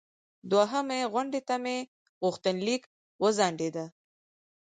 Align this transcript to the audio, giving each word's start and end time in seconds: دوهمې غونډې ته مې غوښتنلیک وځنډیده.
دوهمې 0.51 0.99
غونډې 1.13 1.41
ته 1.47 1.55
مې 1.63 1.77
غوښتنلیک 2.23 2.83
وځنډیده. 3.21 3.85